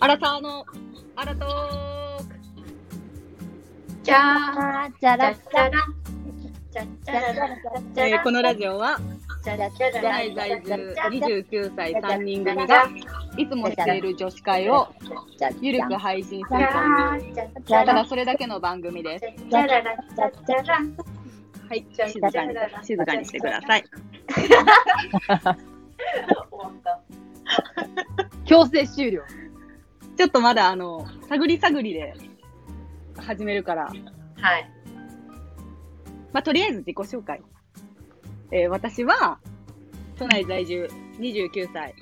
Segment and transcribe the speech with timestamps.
[0.00, 0.64] アラサーの
[1.16, 2.24] アラトーク
[4.02, 5.94] じゃあ、あー、じゃらじゃじゃらん。
[6.70, 8.98] じゃじゃらららじゃらえーこのラジオは
[9.44, 12.88] じゃじゃら都ら内在住29歳3人組が
[13.36, 14.88] いつもしている女子会を
[15.36, 20.96] じゃゆるく配信すじゃる番ら組じゃじゃらただそれだけの番組ですじゃららじゃじゃらん。
[21.68, 23.84] はい静かに静かにしてください
[24.40, 24.56] 終
[26.58, 27.00] わった。
[28.44, 29.22] 強制終了。
[30.20, 32.12] ちょっとまだあの探り探りで
[33.16, 34.70] 始めるからはい。
[36.30, 37.40] まあ、とりあえず自己紹介。
[38.52, 39.38] えー私は、
[40.18, 41.94] 都内在住29歳、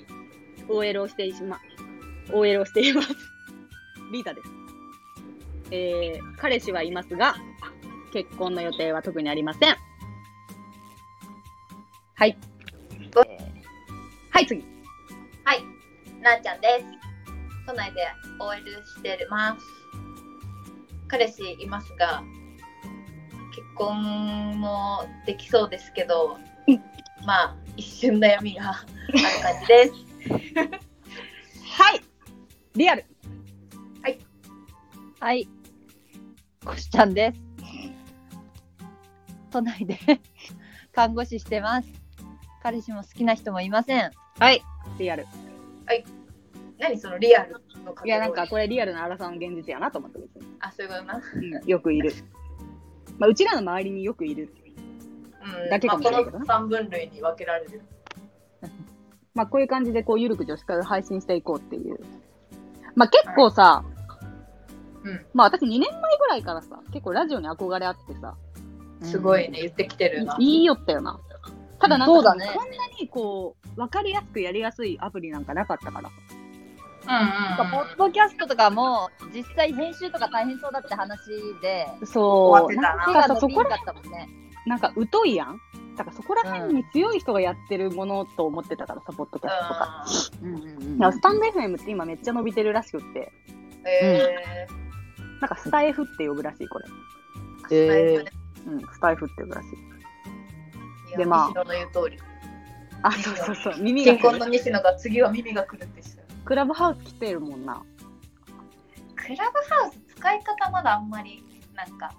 [0.68, 1.60] OL をしていま、
[2.32, 3.08] OL をしています。
[4.10, 4.48] リータです。
[5.70, 7.36] えー彼氏はいますが、
[8.12, 9.76] 結婚の予定は特にありません。
[12.16, 12.36] はい。
[13.14, 14.64] おはい、次。
[15.44, 15.62] はい。
[16.20, 16.97] なーちゃんです。
[17.68, 18.00] 都内で
[18.38, 19.66] OL してます。
[21.06, 22.22] 彼氏いますが、
[23.54, 26.76] 結婚もできそうですけどうん、
[27.26, 29.92] まあ、一瞬悩みがある感じです。
[31.76, 32.00] はい。
[32.74, 33.04] リアル。
[35.20, 35.48] はい。
[36.64, 37.40] こしちゃんです。
[39.50, 39.98] 都内で
[40.94, 41.88] 看護師してます。
[42.62, 44.10] 彼氏も好きな人もいません。
[44.38, 44.62] はい。
[44.98, 45.26] リアル。
[46.78, 47.52] 何そのリアル
[47.84, 50.56] のいや、なんかこれリアルな荒さんの現実やなと思って別に。
[50.60, 51.14] あ、そういうことな。
[51.34, 52.12] うんよくいる。
[53.18, 54.54] まあ、うちらの周りによくいる。
[55.62, 57.82] うん、だけかもしれないけどなまあ、この3分類に分けられる。
[59.34, 61.98] まあ、こういう感じで、こう、ゆるく女子会を配信していこうっていう。
[62.94, 63.84] まあ、結構さ、
[65.04, 68.36] うんまあ、私2年前ぐらいからさ、結構ラジオに憧れあってさ、
[69.02, 70.36] すごいね、言ってきてるな。
[70.38, 71.20] いいよったよな。
[71.80, 76.10] ただなんか、そうだねこんなにこう、わかりやすくやりやすいアプリなんかなかったから
[77.08, 77.62] さ。
[77.62, 81.18] うんポッドキャストとかも実際編集とか大変そうだって話
[81.60, 82.74] でそう。
[82.74, 83.76] なんかさ、そこ、ら。
[84.66, 85.60] なんか疎いやん
[85.96, 90.06] だからそこら辺に強い人がやってるものと思ってたからさ、ポッドキャストとか。
[90.42, 93.86] うんうんうんスタンド FM って今めっちゃ伸びてるらしくって、うん。
[93.86, 94.66] え
[95.40, 96.84] なんかスタイフって呼ぶらしい、これ。
[97.70, 98.24] ー、え
[98.66, 99.68] うん、スタイフって呼ぶらしい。
[101.08, 102.18] いやでまあ西野の言う通り。
[103.02, 103.82] あ、そうそうそう。
[103.82, 106.17] 耳が新婚の西野が次は耳が来るって。
[106.48, 107.82] クラブハウス来てるもんな。
[109.14, 111.44] クラブハウス使い方まだあんまり、
[111.74, 112.10] なんか、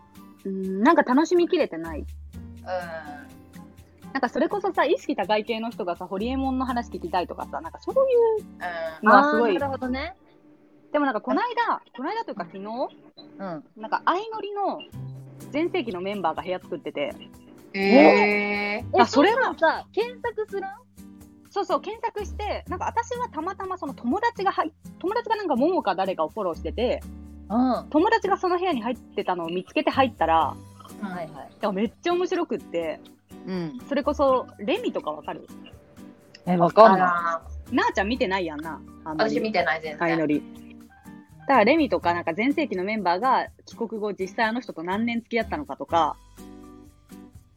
[0.46, 2.02] うん、なんか楽しみきれてない。
[2.02, 2.06] う
[4.14, 9.02] なんかそれこそさ、意識高い系の人がさ、ホリエモンの話聞きたいとかさ、なんかそういん。
[9.02, 9.66] うのはすごいな。
[9.66, 10.14] るほどね。
[10.94, 13.82] でもなんかこの間、この間というか昨日、うん。
[13.82, 14.80] なんか相乗りの
[15.50, 17.16] 全盛期のメンバーが部屋作ってて、
[17.74, 20.68] えあそれはさ、検索する
[21.50, 27.02] そうそう、検索して、なんか私はたまたまその友達が入っ友達がなんか桃か誰かをフォローしてて、
[27.50, 27.58] うん。
[27.58, 31.06] は友達がその部屋に入ってたのを見つけて入ったら、ー。
[31.08, 31.76] いはい。
[31.76, 33.00] めっちゃ面白くって、
[33.48, 33.80] うん。
[33.88, 35.48] それこそレミとかわかる？
[36.46, 37.02] え、わかんない。
[37.02, 38.80] あなあちゃん見てないやんな。
[39.04, 40.00] あ私見てない全然。
[40.00, 40.44] 相乗り。
[41.42, 46.16] だからレミとかなんか全盛期のメンバーが帰国後実際あの人と何年付き合ったのかとか、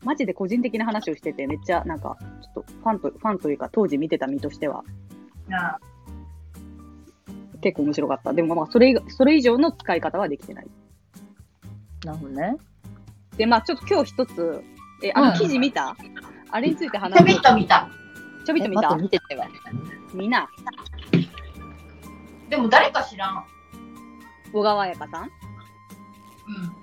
[0.05, 4.85] マジで個人的な話をしててめっちゃなんかちょっとファンと、ファンというか当時見てた身としては
[7.61, 8.33] 結構面白かった。
[8.33, 10.67] でもまあそれそれ以上の使い方はできてない。
[12.05, 12.57] なるほどね。
[13.37, 14.63] でまあちょっと今日一つ、
[15.03, 15.97] え、あうんの記事見た、
[16.51, 17.89] あれについて話ちょびっと見た。
[18.43, 18.97] えちょびっと見た？
[18.97, 19.47] 見ててわ。
[20.13, 20.51] みんな、
[22.51, 23.45] でも誰か知らん。
[24.53, 25.23] 小川彩香さん？
[25.23, 25.31] うん。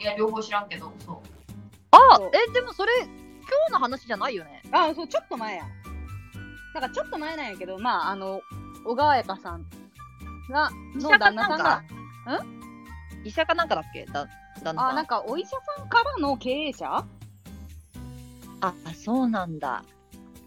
[0.02, 1.39] いや、両方知らんけど、そう。
[1.92, 2.20] あ
[2.50, 3.08] え、でもそれ、今
[3.68, 4.62] 日の話じゃないよね？
[4.72, 5.64] あ、そう、ちょっと前や。
[6.74, 8.42] だからちょっと前なんやけど、まあ、あの、
[8.86, 9.66] 小川彩香さん
[10.52, 11.84] が、の旦那さんが、
[13.24, 14.06] 医者かなんかだっけ？
[14.06, 14.28] だ
[14.64, 17.04] 旦那さあ、なんかお医者さんからの経営者？
[18.62, 19.84] あ、そうなんだ。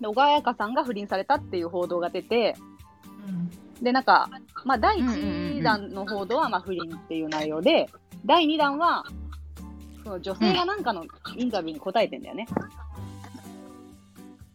[0.01, 2.57] で小川彩香さんが不倫されたっていう報道が出て、
[3.27, 3.85] うん。
[3.85, 4.31] で、なんか、
[4.65, 5.23] まあ、第うんうんうんう
[5.57, 7.89] 1ん弾の報道は、まあ、不倫っていう内容で、
[8.25, 9.05] 第2弾は、
[10.05, 11.05] その女性がなんかの
[11.37, 12.47] インタビューに答えてんだよね。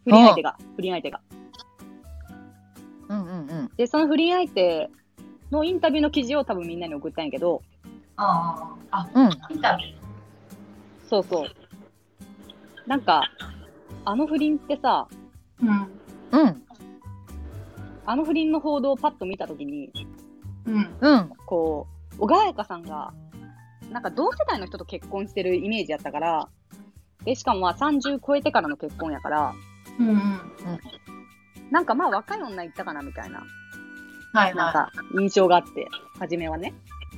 [0.04, 1.22] 不倫相手が、不倫相手が。
[3.10, 3.72] うんうんうん。
[3.78, 4.90] で、その不倫相手
[5.52, 7.62] のインタビューの記事を多分みんなに送ったんやけど、
[8.18, 9.00] ああ。
[9.00, 9.30] あ、うん。
[9.50, 9.96] インタビュー？
[11.10, 11.48] そうそう。
[12.86, 13.22] なんか、
[14.06, 15.08] あの不倫ってさ、
[15.62, 15.70] うん。
[16.32, 16.64] うん。
[18.06, 19.92] あの不倫の報道をパッと見たときに、
[20.66, 20.98] うん。
[21.00, 21.30] うん。
[21.46, 23.14] こう、小川彩香さんが、
[23.92, 26.50] なんか同世代の人と結婚してるイメージやったから、
[27.24, 29.54] で、しかもまあ30超えてからの結婚やから、
[30.00, 30.40] うんうん。
[31.72, 33.44] なんかまあ若い女行ったかなみたいな、
[34.34, 35.88] はいはなんか印象があって。
[36.20, 36.74] 初めはね。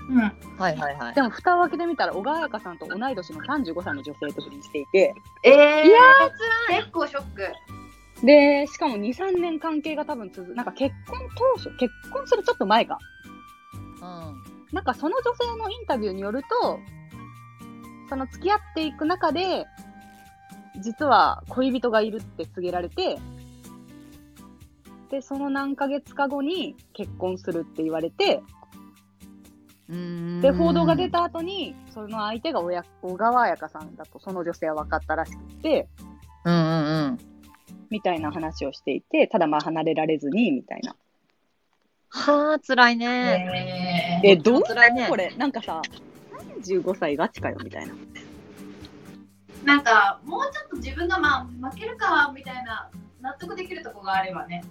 [0.10, 0.18] うん。
[0.18, 0.30] は
[0.69, 5.13] いはいはいでも、蓋を開けてみたら、小川彩香さんと同い年の35歳の女性と不倫していて、
[5.44, 6.00] えー、いや
[6.80, 8.25] 結構ショック。
[8.25, 12.98] で、しかも2、3年関係が多分続く、なんか結婚当初、結婚するちょっと前か。
[14.01, 16.80] うんなんかその女性のインタビューによると、
[18.10, 19.66] その付き合っていく中で、
[20.81, 23.19] 実は恋人がいるって告げられて、
[25.10, 28.42] で、その何ヶ月か後に結婚するって言われて、
[29.89, 35.88] うんで、報道が出た後に、その相手が親小川彩香さんだと、その女性は分かったらしくて、
[36.45, 37.18] うんうんうん
[37.89, 40.95] みたいな話をしていて、ただまあ離れられずに、みたいな。
[42.09, 45.81] はあ辛いねええ、どう辛いねこれ、なんかさ、
[46.61, 47.94] 35歳ガチかよ、みたいな。
[49.63, 52.89] なんか、もうちょっと自分がまあ負けるかみたいな
[53.21, 54.63] 納得できるとこがあればね、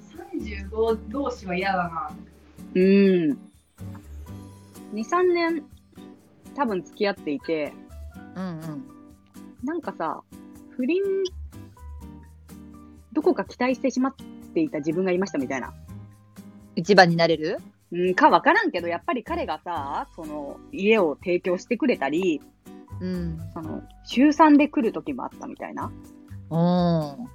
[0.71, 2.11] 35同士は嫌だな。
[2.75, 2.83] うん。
[2.83, 3.39] 2、
[4.95, 5.65] 3年、
[6.55, 7.73] 多分付き合っていて、
[8.35, 8.99] うんうん
[9.65, 10.23] なんかさ、
[10.77, 11.03] 不倫、
[13.13, 14.15] どこか期待してしまっ
[14.55, 15.75] ていた自分がいましたみたいな。
[16.79, 17.59] 一番になれる？
[17.91, 22.41] うん、かわからんけど、やっぱり彼がさ、その、家を提供してくれたり、
[23.01, 25.91] うんその、週3で来る時もあったみたいな。
[26.51, 26.57] う
[27.25, 27.29] ん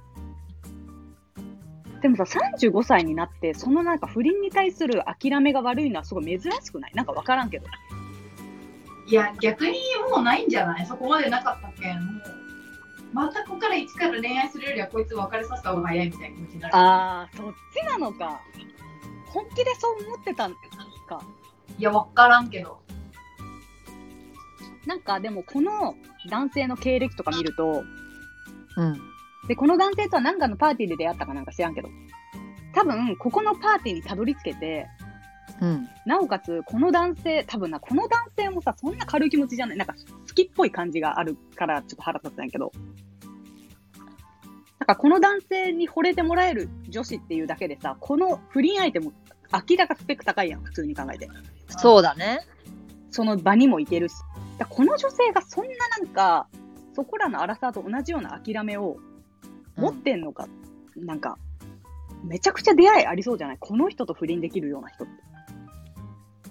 [2.00, 6.92] でもさ、35歳になって、そのなんか不倫に対する諦めが悪いのはすごい珍しくない？
[6.94, 7.66] なんかわからんけど。
[9.06, 9.78] いや、逆に
[10.10, 10.86] もうないんじゃない？
[10.86, 11.96] そこまでなかったっけん。
[11.96, 16.76] もう、またここから一から恋愛するよりはこいつ別れさせた方が早いみたいな気持ちになる。
[16.76, 18.40] あー、そっちなのか。
[19.34, 20.56] 本気でそう思ってたんか？
[21.78, 22.80] いや、わからんけど。
[24.86, 25.96] なんかでもこの
[26.30, 27.82] 男性の経歴とか見ると、
[28.76, 28.98] うん
[29.48, 31.88] で、この男性とは何かのパーティーで出会ったかなんか知らんけど、
[32.72, 34.86] 多分、ここのパーティーにたどり着けて、
[35.60, 42.72] うんなおかつ、この男性、多分な、この男性もさ、そんな軽い気持ちじゃない、なんか好きっぽい感じがあるから、ちょっと腹立つんやけど、
[44.78, 49.12] なんかこの男性に惚れてもらえる女子っていうだけでさ、この不倫相手も
[49.68, 51.28] 明らかスペック高いやん、普通に考えて。
[51.68, 52.40] そうだね。
[53.10, 54.14] その場にも行けるし。
[54.58, 56.48] だこの女性がそんななんか、
[56.94, 58.96] そこらの荒さと同じような諦めを
[59.76, 60.48] 持ってんのか、
[60.96, 61.38] なんか、
[62.22, 63.56] めちゃくちゃ出会いありそうじゃない？
[63.58, 65.12] この人と不倫できるような人って。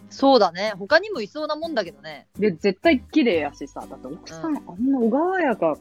[0.09, 0.73] そうだね。
[0.77, 2.27] 他にもいそうなもんだけどね。
[2.37, 5.77] で、絶対綺麗やしさ、だって奥さん、あんな小川彩香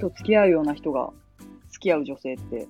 [0.00, 1.10] と付き合うような人が
[1.70, 2.66] 付き合う女性って、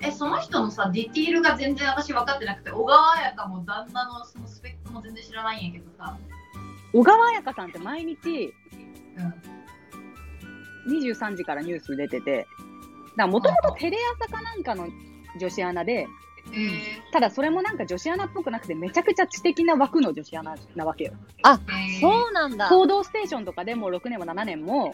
[0.00, 6.16] え、その人のさ、ディティールが全然私分かってなくて、小川彩香も旦那のそのスペックも全然知らないんやけどさ。
[6.92, 8.54] 小川彩香さんって毎日
[9.16, 11.02] うん。
[11.02, 12.48] 23時からニュース出てて、だか
[13.16, 14.88] らもともとテレ朝かなんかの
[15.40, 16.06] 女子アナで、
[16.52, 21.14] えただそれもなんか女子アナっぽくなくてめちゃくちゃ知的な枠の女子アナなわけよ。
[21.42, 24.92] あー、そうなんだ報道ステーションとかでもう6年も7年も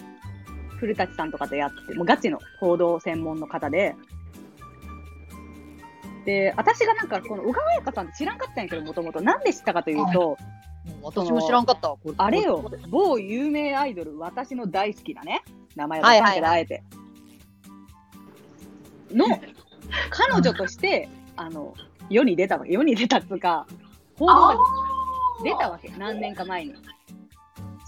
[0.79, 3.95] 古舘さんとかとやって、もうガチの報道専門の方で、
[6.25, 9.21] で、私がなんかこの小川彩香さんって知らんかったんやけど、もともと。
[9.21, 10.63] なんで知ったかというと、うん
[11.01, 15.45] 私も知らんかったわこれあれよ、某有名アイドル、私の大好きなね、
[15.77, 16.83] 名前を出さんけど、あえて。
[19.13, 19.27] の、
[20.11, 21.75] 彼女として、あの、
[22.11, 22.73] 世に出たわけ。
[22.73, 23.65] 世に出たっつうか、
[24.19, 24.63] 報道あが
[25.45, 25.89] 出たわけ。
[25.97, 26.75] 何年か前に。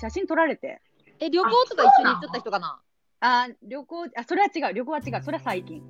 [0.00, 0.80] 写真撮られて。
[1.18, 2.78] え旅行とか一緒に行っちゃった人かな？
[3.18, 4.72] あー、旅行、あ、それは違う。
[4.72, 5.22] 旅行は違う。
[5.24, 5.82] それは最近。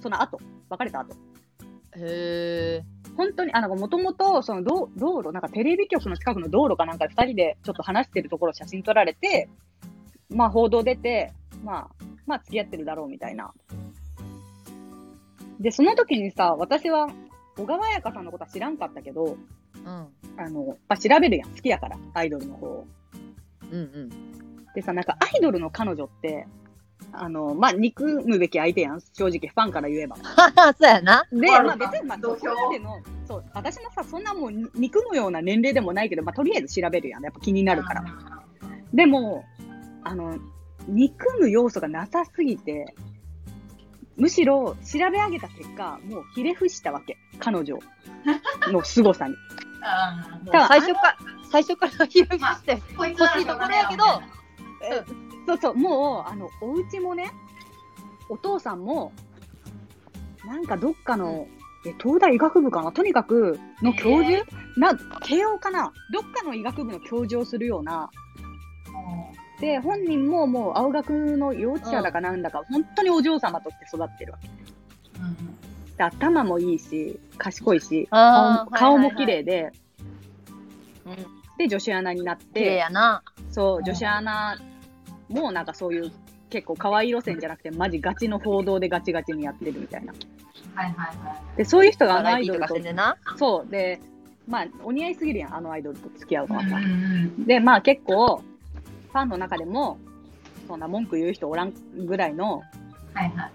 [0.00, 0.38] その後。
[0.68, 1.16] 別れた後。
[1.96, 2.84] へえ
[3.16, 9.48] 本当に、あの、もともと、その道道路、なんかテレビ局の近くの道路かなんかで二人でちょっと話してるところ写真撮られて、
[10.30, 11.32] まあ報道出て、
[11.62, 13.52] まあ、まあ付き合ってるだろうみたいな。
[15.60, 17.08] で、その時にさ、私は
[17.56, 19.36] 小川彩香さんのことは知らんかったけど、
[19.84, 21.50] うんあの、まあ、調べるやん。
[21.50, 22.86] 好きやから、アイドルの方を。
[23.70, 24.10] うんうん
[24.74, 26.46] でさ、なんかアイドルの彼女って、
[27.12, 29.00] あの、まあ、憎むべき相手やん。
[29.00, 30.16] 正直、ファンから言えば。
[30.16, 30.22] そ
[30.80, 37.24] うやなで、まあまあ別に、まあ、そ同票こまでの、そう、私もさ、そんなもうに憎むような年齢でもないけど、まあ、とりあえず調べるやん。
[37.24, 38.04] やっぱ気になるから。
[38.92, 39.44] でも、
[40.04, 40.38] あの、
[40.88, 42.94] 憎む要素がなさすぎて、
[44.16, 47.16] むしろ調べ上げた結果、もうひれ伏したわけ。
[47.38, 47.78] 彼女
[48.68, 49.34] の凄さに。
[49.84, 51.16] あ最初から
[51.50, 54.04] 最初からひるしてーこいつ欲しいところやけど
[55.46, 57.30] そうそう、もう、あの、お家もね、
[58.28, 59.12] お父さんも、
[60.46, 61.46] なんかどっかの、
[61.84, 62.92] え、東大医学部かな？
[62.92, 64.44] とにかく、の教授、
[64.76, 65.92] な、慶応かな？
[66.12, 68.10] どっかの医学部の教授をするような、
[69.60, 74.48] で、本人ももう青学の幼稚舎だかなんだか、本当にお嬢様として育ってるわけ。
[75.20, 75.96] うん。
[75.96, 79.14] で頭もいいし、賢いし、あー顔もはいはい。
[79.14, 79.72] はい綺麗で、
[81.06, 81.16] うん。
[81.58, 83.22] で、女子アナになっ綺麗て、やな。
[83.50, 83.84] そうう、ん。
[83.84, 84.56] 女子アナ
[85.32, 86.12] もなんかそういう
[86.50, 90.12] 結構可愛い路線じゃなくて、マジガチの報道でガチガチにやってるみたいな。
[90.74, 91.56] はいはいはい。
[91.56, 92.76] で、そういう人があのアイドルと。
[93.36, 93.70] そう。
[93.70, 94.00] で、
[94.46, 96.78] まあ、お似合いすぎるやん、あのアイドルと付き合うのはさ。
[97.38, 98.42] で、まあ結構、
[99.12, 99.98] ファンの中でも、
[100.68, 101.72] そんな文句言う人おらん
[102.06, 102.62] ぐらいの、
[103.14, 103.46] はいは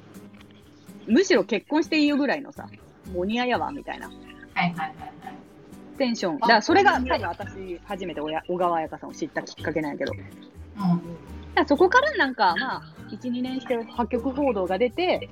[1.07, 1.11] い。
[1.11, 2.67] むしろ結婚していいよぐらいのさ、
[3.15, 4.17] お似合いやわ、みたいなはい
[4.55, 4.93] はいはいはい。
[5.97, 6.39] テンション。
[6.39, 10.13] だからそれが多分私、初めておや小川彩香さんを知ったきっかけなんやけど。
[10.13, 11.01] うん。
[11.61, 15.29] らそこからなんか、まあ、1、2年して破局報道が出て、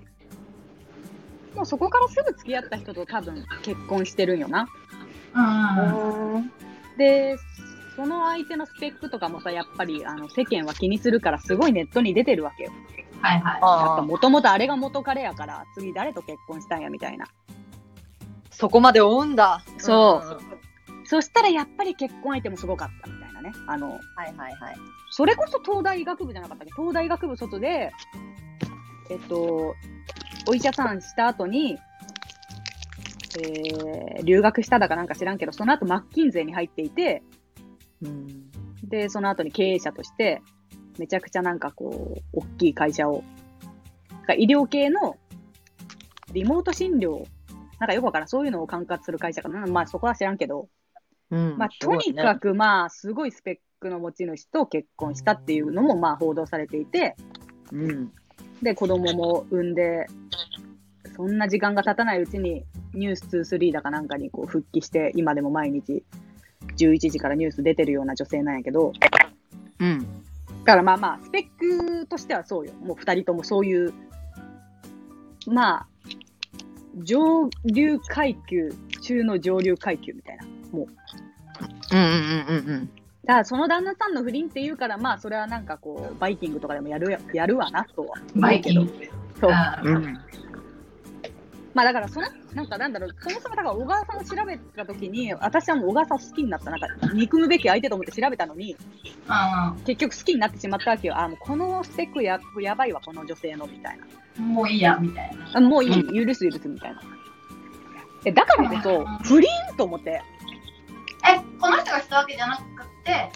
[1.55, 4.67] もうそこからすぐ付き合った人と多分結婚してるんよな。
[6.97, 7.37] で、
[7.95, 12.71] その相手のスペックとかもさ、やっぱりあの世間は気にするから、すごいネットに出てるわけよ。
[13.21, 13.53] はいはい。
[13.53, 14.01] やっぱああ。
[14.01, 17.25] もともとあれが元彼やから、次誰と結婚したんやみたいな。
[18.51, 19.61] そこまで追うんだ。
[19.77, 20.54] そううん
[21.05, 23.53] そしたらやっぱり結婚相手もすごかったみたいなね。
[23.67, 24.01] あの、はい
[24.35, 24.75] はいはい。
[25.11, 26.73] それこそ東大医学部じゃなかったっけ？
[26.75, 27.91] 東大医学部外で、
[29.11, 29.75] えっと、
[30.47, 31.77] お医者さんした後に、
[33.37, 37.23] えー、留学しただかなんか知らんけど、その後マッキンゼーに入っていて、
[38.01, 38.51] うん。
[38.83, 40.41] で、その後に経営者として、
[40.97, 43.23] めちゃくちゃなんかこう、大きい会社を、
[44.37, 45.17] 医療系の
[46.33, 47.25] リモート診療、
[47.79, 49.65] なんかよくわからん、そういうのを管轄する会社かな。
[49.65, 50.69] まあそこは知らんけど、
[51.35, 57.17] うんまあとにかくまあすごいスペックの持ち主と結婚したっていうのもまあ報道されていて、
[57.71, 58.11] うん。
[58.61, 60.07] で、子供も産んで、
[61.15, 62.63] そんな時間が経たないうちに、
[62.93, 66.03] ニュース2、3だかなんかにこう復帰して、今でも毎日
[66.77, 68.93] 11時からニュース出てるような女性なんやけど、
[69.79, 69.99] うん。
[70.63, 72.73] だからまあまあ、スペックとしてはそうよ。
[72.75, 73.93] もう二人ともそういう、
[75.47, 75.87] まあ、
[77.03, 80.45] 上流階級中の上流階級みたいな。
[80.71, 80.87] もう。
[81.91, 82.89] うんうんうんうんうん。
[83.25, 89.07] だからその旦那さんの不倫っていうから、まあそれはなんかこう、バイキングとかでもやるややるわなとはバイ思うけど。
[89.07, 89.09] キング。
[89.41, 89.51] そう。
[89.83, 90.19] うんうん。
[91.75, 98.77] まあだからその、なんかなんだろう、そもそもだから小川さんを調べたときに、私はもう小川さんを好きになった、なんか憎むべき相手と思って調べたのに、
[99.85, 101.19] 結局好きになってしまったわけよ。
[101.19, 104.05] あ、もうこのスペックややばいわ、この女性の、みたいな。
[104.39, 104.53] うん。
[104.53, 105.51] もういいや、みたいな。
[105.53, 107.01] あもういい、許す許すみたいな。
[108.23, 110.21] えだからこそ、不倫と思って、
[111.27, 112.63] え、この人がしたわけじゃなく
[113.03, 113.31] て、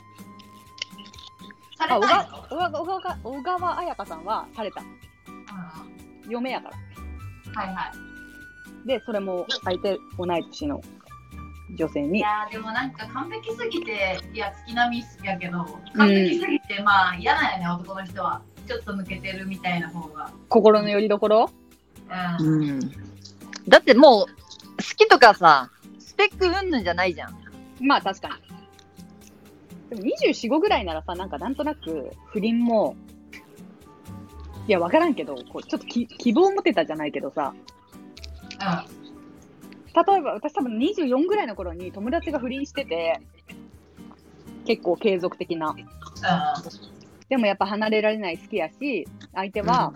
[1.77, 4.81] されあ小川た小川小川小川彩香さんはされた。
[4.81, 4.89] うん
[6.29, 6.69] 嫁やか
[7.55, 7.61] ら。
[7.63, 7.91] はいは
[8.83, 8.87] い。
[8.87, 10.81] で、それも相手同い年の
[11.75, 12.19] 女性いに。
[12.19, 15.65] やーでもなんか完璧すぎて、いや、月並みやけど、
[15.95, 18.41] 完璧すぎて、まあ嫌なんやね、男の人は。
[18.67, 20.29] ちょっと抜けてるみたいな方が。
[20.47, 21.49] 心の拠り所？
[22.39, 22.69] うん。
[22.69, 22.79] うん。
[23.67, 27.48] だってもう、好きとかさ、スペックうんぬんじゃないじゃん。
[27.79, 28.35] まあ確かに。
[29.89, 32.95] でも24、5ぐらいならさ、なんかなんとなく不倫も、
[34.67, 37.53] いや、わからんけど、こうちょっとき希望持てたじゃないけどさ、
[39.95, 43.19] 例えば私多分24ぐらいの頃に友達が不倫してて、
[44.65, 45.69] 結構継続的な。
[45.69, 45.77] うん。
[47.27, 49.93] でもやっぱ離れられない好きやし、相手は、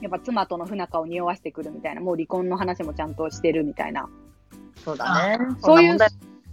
[0.00, 4.08] やっぱ妻との不仲を匂わしてくるみたいな、もう離婚の話もちゃんとしてるみたいな。
[4.84, 5.38] そうだね。
[5.60, 5.98] そういう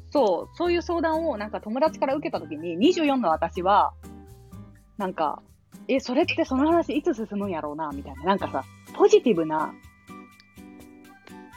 [0.09, 3.93] そう、そういう相談をなんか友達から受けたときに、24の私は、
[4.97, 5.41] なんか、
[5.87, 8.23] え、それってその話いつ進むんやろうな、みたいな。
[8.23, 8.63] なんかさ、
[8.95, 9.73] ポジティブな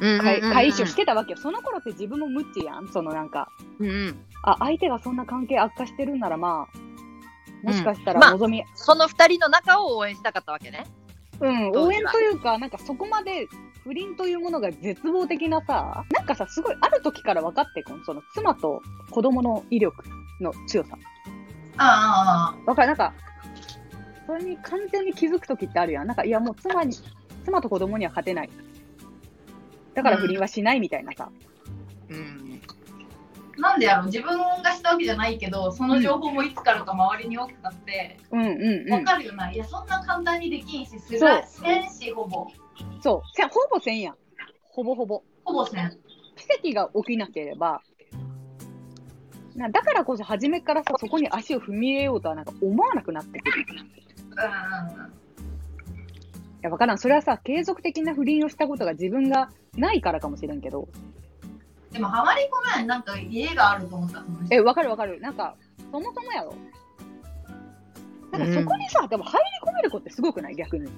[0.01, 1.39] 解解消してたわけよ。
[1.39, 2.89] その頃って自分も無知やん。
[2.89, 4.27] そのなんか、うんうん。
[4.43, 10.87] あ、相手がそんな関係悪化してるんならまあ、もしかしたうんまあら望み、その二人の仲を応援したかったわけね。
[11.41, 13.47] うん、応援というか、なんかそこまで
[13.85, 18.05] 不倫というものが絶望的なさ、なんかさ、すごいある時から分かってくん。
[18.05, 20.05] その妻と子供の威力
[20.41, 20.97] の強さ。
[21.79, 23.15] あわかる、なんか、
[24.27, 26.07] それに完全に気づく時ってあるやん。
[26.07, 26.95] なんか、いやもう妻に、
[27.45, 28.51] 妻と子供には勝てない。
[29.95, 31.31] だから不倫はしないみたいなさ。
[32.11, 32.61] うん。
[32.69, 33.61] あ。
[33.61, 38.93] なんでやろう自分がしたわけじゃないけど、その情報もいつからか周りに大きくなって、うんうんうん。
[38.93, 39.51] わかるよな。
[39.51, 42.47] いや、そんな簡単にできんし、すらせんし、ほぼ。
[43.01, 43.29] そう。
[43.35, 44.15] せほぼせんやん。
[44.71, 45.23] ほぼほぼ。
[45.45, 45.91] ほぼせん。
[46.63, 47.83] 奇跡が起きなければ、
[49.55, 53.61] なだからこそ初めからさ、そこに足を踏み入れようとはなんか思わなくなってくる。
[53.61, 55.13] いうんうんうん。
[56.63, 56.99] や、わからん。
[56.99, 60.89] それはさ、継続的な不倫をしたことが自分がないからかもしれんけど。
[61.91, 64.23] でも、ハマり込めん、なんか家があると思った。
[64.51, 65.21] え、わかるわかる。
[65.21, 65.57] なんか、
[65.91, 66.55] そもそもやろ。
[68.31, 70.55] なんかそこにさ、でも入り込める子ってすごくない？
[70.55, 70.89] 逆に。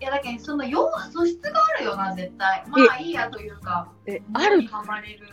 [0.00, 2.64] いやだけどその要素質があるよな絶対。
[2.68, 3.92] まあいいやというか。
[4.06, 4.66] え、ある？
[4.66, 5.28] ハマれる。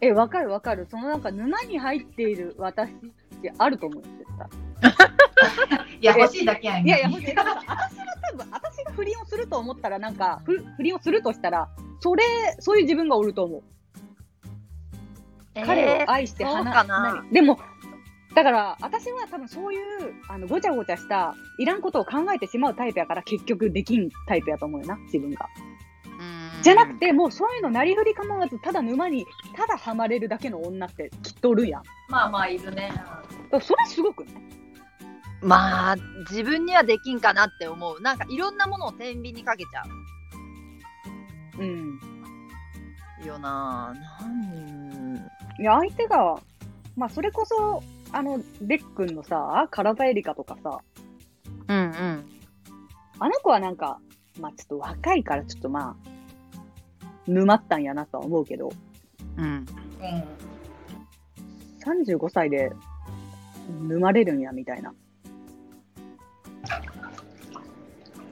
[0.00, 0.86] え、わかるわかる。
[0.90, 2.94] そのなんか沼に入っている私っ
[3.40, 4.26] てあると思うんですよ。
[6.00, 7.62] いや欲しいだけやんいやいや、ほんとに私は
[8.30, 12.22] 多分、私が不倫をすると思ったら、なんか、ふ不倫をするとしたら、それ、
[12.58, 13.62] そういう自分がおると思う。
[15.54, 17.14] 彼を愛してそう離かな。
[17.22, 17.32] 何？
[17.32, 17.58] でも、
[18.34, 19.80] だから、私は多分そういう、
[20.28, 25.48] あの、ごちゃごちゃした、いらんことを考えてしまうタイプやから、結局できんタイプやと思うよな、自分が。
[26.62, 31.82] じゃなくて、もうそういうのなりふり構わず、ただ沼に、ただハマれるだけの女ってきっとおるやん。
[32.08, 32.90] まあまあいるね
[33.50, 34.32] らそれすごくね。
[35.42, 35.96] まあ
[36.30, 39.82] 自分にはできんかなって思うなんかいろんなものを天秤にかけちゃ
[41.58, 42.00] うん。
[43.22, 45.16] うよななん？
[45.60, 46.36] いや、相手が、
[46.96, 47.82] まあ、それこそ、
[48.14, 50.78] あの、デックンのさ、カラバエリカとかさ、
[51.66, 52.24] うんうん。
[53.18, 53.98] あの子はなんか、
[54.40, 58.70] まあ、ちょっと若いから、ちょっとまあ、沼ったんやなとは思うけど、
[59.36, 59.44] うん。
[59.44, 59.64] うん
[61.84, 62.72] 35歳で
[63.82, 64.94] 沼れるんや、みたいな。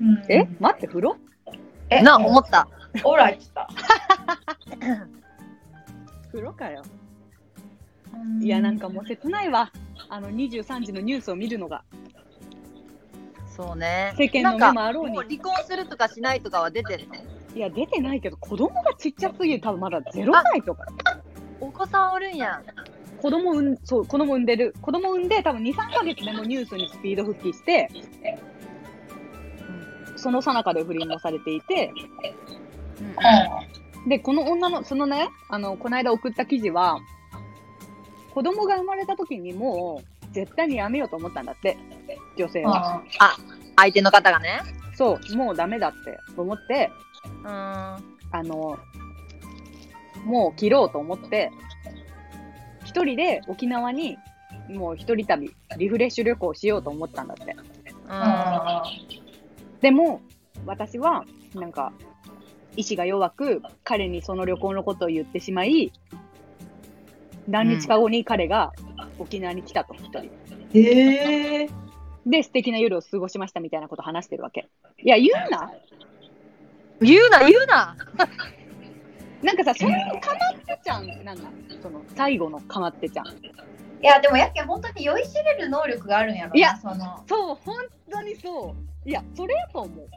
[0.01, 0.25] うん。
[0.29, 0.49] え？
[0.59, 1.17] 待って、風呂？
[1.91, 2.01] え？
[2.03, 2.69] な思った。
[3.05, 3.69] オーライってた。
[6.31, 6.83] 風呂かよ。
[8.41, 9.71] いや、なんかもう切ないわ。
[10.09, 11.85] あの、23時のニュースを見るのが。
[13.55, 17.15] そうね世間の目もあろうにう離婚するとかしないとかは出てるの
[17.55, 19.61] いや、出てないけど、子供がちっちゃすぎる。
[19.61, 20.87] 多分まだ0歳とか。
[21.61, 22.63] お子さんおるんや
[23.21, 24.75] 子供産ん、そう、子供産んでる。
[24.81, 27.89] 子供産んで、多分2、3ヶ月でもうニュースにスピード復帰して、
[30.17, 31.93] その最中で不倫もされていて、
[34.09, 36.99] で、この女の、そのね、あの、この間送った記事は、
[38.35, 41.77] 子供が生まれた時にもう、絶対にやめようと思ったんだって、
[42.37, 43.03] 女性は。
[43.77, 44.61] 相手の方がね
[44.95, 46.91] そう、もうダメだって思って、
[47.45, 47.99] うんあ
[48.33, 48.79] の、
[50.25, 51.51] もう切ろうと思って、
[52.85, 54.19] 一人で沖縄に、
[54.69, 57.57] もう一人旅、リフレッシュ旅行しようと思ったんだって。
[59.81, 60.21] でも、
[60.67, 61.93] 私は、なんか、
[62.77, 65.93] 意志が弱く、彼にその旅行のことを言ってしまい、
[67.49, 68.73] 何日か後に彼が
[69.19, 70.31] 沖縄に来たと、一人。
[70.75, 71.69] へえ
[72.27, 74.69] で、素敵な夜を過ごしましたみたいなこと話してるわけ。
[75.03, 75.73] いや、言うな。
[77.01, 77.97] 言うな言うな
[79.43, 81.43] なんかさ、そのかまってちゃん、なんだ、
[81.83, 83.27] その、最後のかまってちゃん。
[83.27, 87.77] いやでもやけん本当に酔いしれる能力があるんやろないやそのそう、本
[88.11, 88.75] 当にそ
[89.05, 89.09] う。
[89.09, 90.09] いや、それやと思う。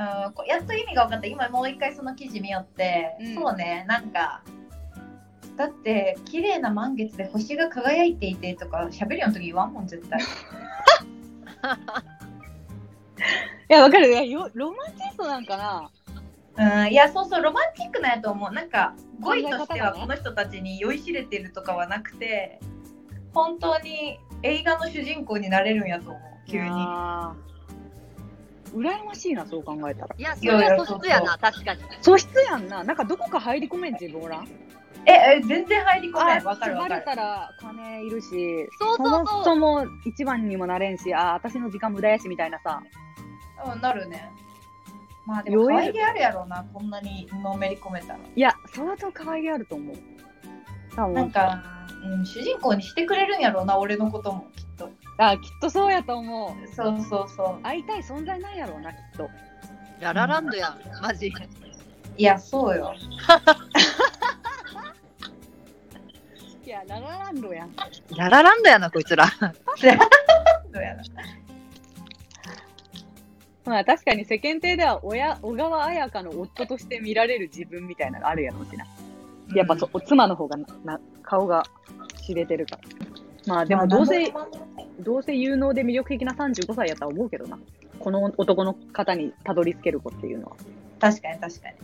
[0.00, 4.42] うんこやっと意味が分かった今もう一回その記事見よって、うんそうねなんか
[5.60, 10.18] だって綺麗な満月で星が輝いていてとか喋るような時言わんもん絶対。
[10.24, 10.24] い
[13.68, 14.08] や、わかる。
[14.08, 15.90] いやよロマンチストなんかな。
[16.56, 18.50] うんいやそうそうロマンチックなんやと思う。
[18.50, 22.58] なんか語彙としてはこの人たちに酔いしれてるとかはなくて
[23.34, 26.22] 本当に映画の主人公になれるんやと思う。
[26.50, 26.70] 急に。
[28.72, 30.16] 羨ましいな、そう考えたら。
[30.16, 31.82] いやそれは素質やな確かに。
[32.00, 32.82] 素質やんな。
[32.82, 34.48] なんかどこか入り込めん自分おらん
[35.06, 37.04] ええ全然入り込めんわかるわかる。
[37.04, 39.22] たら金いるし、そうそうそう。
[39.22, 42.82] もそも一番にもなれんし、あー私の時間無駄やしみたいなさ。
[43.74, 44.30] うんなるね。
[45.26, 48.18] まあでも可愛げあるやろうなこんなにのめり込めたら。
[48.18, 49.96] いや、相当可愛げあると思う。
[50.94, 51.14] 多分。
[51.14, 51.62] なんか、
[52.04, 54.90] うん、主人公にしてくれるんやろうな俺のこともきっと。
[55.18, 56.74] あきっとそうやと思う。
[56.74, 57.62] そうそうそう。
[57.62, 59.28] 会いたい存在なんやろうな、きっと。
[60.00, 61.32] ララランドやマジ
[62.16, 62.94] いやそうよ
[66.70, 67.74] いや、ララランドやん。
[68.16, 71.02] ララランドやなこいつらどうやな
[73.64, 78.86] まあ確かに世間体では親小川彩香の夫として見られる自分みたいなのがあるやろうしな。
[79.52, 81.64] やっぱそ、妻の方がなな顔が
[82.24, 82.82] 知れてるから。
[83.52, 84.32] まあでもどうせ、
[85.00, 87.58] どうせ有能で魅力的な35歳やったら思うけどな。
[87.98, 90.52] この男の方にたどり着ける子っていうのは。
[91.00, 91.74] 確かに確かに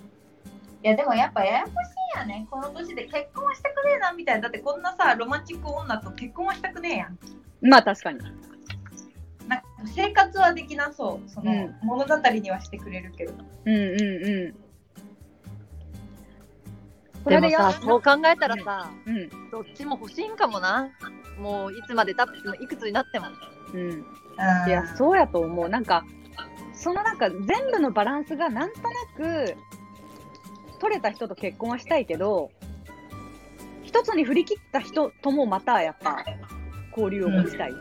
[0.82, 2.46] いやでもやっぱややこしいやね。
[2.50, 4.42] この年で結婚はしたくねえなみたいな。
[4.42, 7.18] だってこんなさロマンチック女と結婚はしたくねえやん。
[7.60, 8.20] まあ確かに。
[9.48, 11.28] なんか生活はできなそう。
[11.28, 11.74] その、うん。
[11.82, 13.32] 物語にはしてくれるけど。
[13.64, 14.66] うんうんうん。
[17.26, 19.28] こでもれでやさそう考えたらさうん。
[19.50, 20.88] どっちも欲しいんかもな。
[21.38, 23.26] もういつまでたってもいくつになっても。
[23.74, 23.80] うん。
[23.80, 24.68] うん。
[24.68, 25.68] いや、そうやと思う。
[25.68, 26.04] なんか、
[26.72, 29.56] そのなんか全部のバランスがなんとなく
[30.76, 32.50] 取れた人と結婚はしたいけど、
[33.82, 36.24] 一つに振り切った人ともまたやっぱ
[36.90, 37.72] 交流を持ちたい。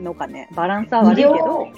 [0.00, 0.48] のかね。
[0.54, 1.70] バランスは悪いけど、うん、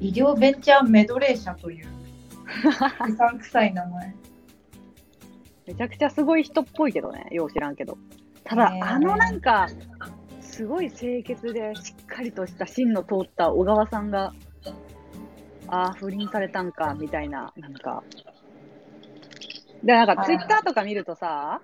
[0.00, 1.86] 医療ベンチャーメドレー社という
[3.08, 4.14] うさんくさい名前
[5.66, 7.26] めちゃくちゃすごい人っぽいけどね。
[7.30, 7.96] よう知らんけど。
[8.42, 9.68] ただ、あのなんか、
[10.60, 14.34] すごい清潔でしっかりとした芯の通った小川さんが、
[15.68, 18.02] ああ、不倫されたんか、みたいな、なんか。
[19.82, 21.62] で、なんかツイッターとか見るとさ、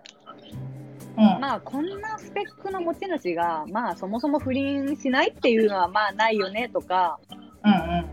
[1.18, 1.24] うん。
[1.42, 8.06] まあこんなスペックの持ち主が、まあそもそも不倫しないっていうのはまあないよねとか、うんうん。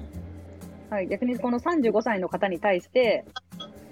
[0.89, 3.23] はい、逆にこの35歳の方に対して、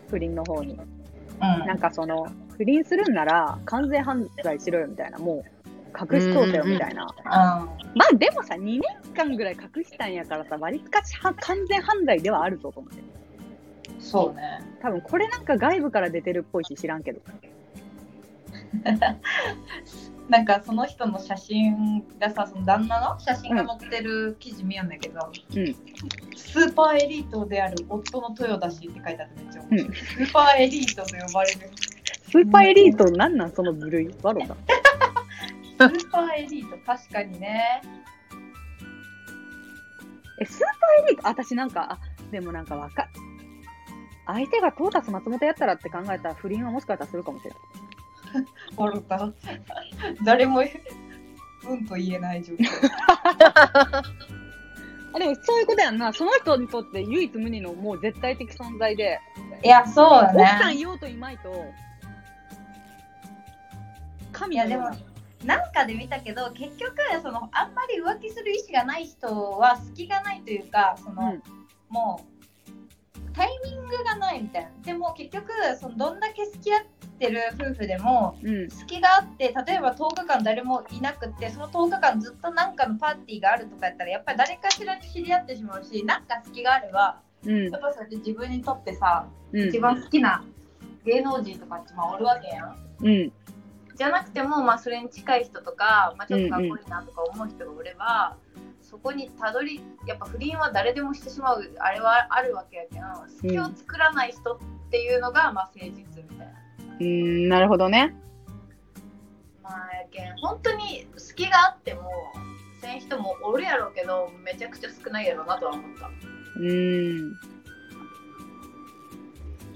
[0.09, 1.39] 不倫の方に、うん。
[1.39, 2.27] なんかその、
[2.57, 5.60] 不倫するんなら完全犯罪しろよみたいな、もう
[5.99, 7.05] 隠し通せよみたいな。
[7.25, 8.81] まあでもさ、2年
[9.15, 13.01] 間ぐらい隠したんやからさ、割りかしは完全犯罪ではあるぞと思って。
[13.93, 14.61] うん、そうね。
[14.81, 17.21] 多分これなんか外部から出てるっぽいし知らんけど。
[20.29, 25.19] なんかその人の写真がさ、その旦那の写真が載ってる記事見るんだけど、
[25.55, 25.75] うん
[26.37, 29.81] スーパーエリートである夫の豊田氏って書いてあってめっちゃ面白い。
[29.87, 31.59] うんスーパーエリートと呼ばれる。
[32.29, 33.51] スーパーエリートなんなん？
[33.51, 34.55] その部類ワロか。
[35.89, 37.81] スーパーエリート、確かにね。
[40.39, 41.99] え、スーパーエリート私なんか、あ、
[42.31, 43.07] でもなんかわか
[44.25, 47.59] 相手がトータス松本やったらって考えたら不倫はもしかしたらするかもしれない。
[48.77, 49.29] おるた。
[50.23, 52.65] 誰もうんと言えない状況。
[55.13, 56.13] あでもそういうことやんな。
[56.13, 59.19] その人にとって唯一無二のもう絶対的存在で、
[59.63, 60.75] いや、そうだ奥さんね。
[60.75, 61.65] いようといまいと、
[64.31, 64.89] 神いや、でも
[65.45, 71.43] な、なんかで見たけど、結局、その、あんまり浮気する意思がない人は隙がないというか、その、うん。
[71.89, 72.31] もう、
[73.33, 74.69] タイミングがないみたいな。
[74.83, 76.81] でも結局、そのどんだけ付き合っ
[77.17, 87.71] てる夫婦でも、うん、隙があって例えば10日間誰もいなくってその10日間ずっと何かのパーティーがあるとかやったらやっぱり誰かしらに知り合ってしまうしなんか隙があればうん。
[87.71, 89.69] やっ、ぱそうやって自分にとってさ、うん。
[89.69, 90.43] 一、番好きな
[91.05, 92.75] 芸能人とかってまあおるわけやん。
[93.91, 98.37] うん、じゃなくても、まあ、それに近い人とか、まあ、ちょっとかっこいいなとか思う人がおれば、
[98.81, 104.57] そこにたどりやっぱ不倫は誰でもしてしまうあれはあるわけやけど隙を作らない人っ
[104.89, 106.53] ていうのが、まあ、誠実みたいな。
[106.99, 108.13] うーん、なるほどね。
[109.63, 112.09] まあやけん本当に隙があっても
[112.81, 116.07] せん人もおるやろうけどめちゃくちゃ少ないやろうなとは思った。
[116.07, 117.60] うーん。